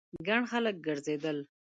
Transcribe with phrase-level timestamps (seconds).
[0.27, 1.37] ګڼ خلک ګرځېدل.